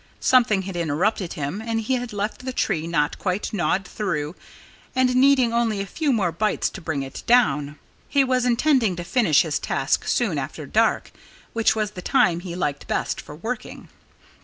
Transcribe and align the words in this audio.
Something 0.19 0.63
had 0.63 0.75
interrupted 0.75 1.33
him 1.33 1.61
and 1.61 1.79
he 1.79 1.93
had 1.93 2.11
left 2.11 2.43
the 2.43 2.53
tree 2.53 2.87
not 2.87 3.19
quite 3.19 3.53
gnawed 3.53 3.87
through 3.87 4.35
and 4.95 5.15
needing 5.15 5.53
only 5.53 5.79
a 5.79 5.85
few 5.85 6.11
more 6.11 6.31
bites 6.31 6.71
to 6.71 6.81
bring 6.81 7.03
it 7.03 7.21
down. 7.27 7.77
He 8.09 8.23
was 8.23 8.43
intending 8.43 8.95
to 8.95 9.03
finish 9.03 9.43
his 9.43 9.59
task 9.59 10.07
soon 10.07 10.39
after 10.39 10.65
dark 10.65 11.11
which 11.53 11.75
was 11.75 11.91
the 11.91 12.01
time 12.01 12.39
he 12.39 12.55
liked 12.55 12.87
best 12.87 13.21
for 13.21 13.35
working. 13.35 13.89